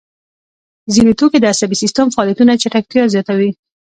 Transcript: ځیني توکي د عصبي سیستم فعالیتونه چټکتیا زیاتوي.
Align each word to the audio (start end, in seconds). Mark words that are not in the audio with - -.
ځیني 0.93 1.13
توکي 1.19 1.39
د 1.41 1.45
عصبي 1.53 1.75
سیستم 1.83 2.07
فعالیتونه 2.13 2.53
چټکتیا 2.61 3.03
زیاتوي. 3.13 3.49